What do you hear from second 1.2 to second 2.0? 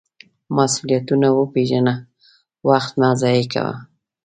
وپیژنه،